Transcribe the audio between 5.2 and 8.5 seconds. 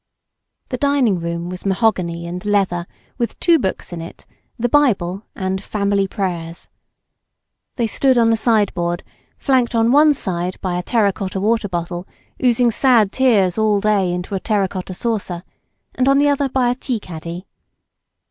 and Family Prayers. They stood on the